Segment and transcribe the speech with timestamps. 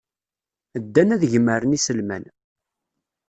[0.83, 2.23] Ddan ad gemren iselman.